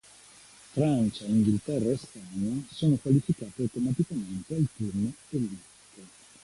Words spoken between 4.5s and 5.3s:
al Turno